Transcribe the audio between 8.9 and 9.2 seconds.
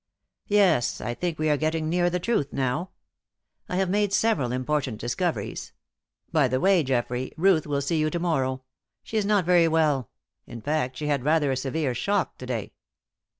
she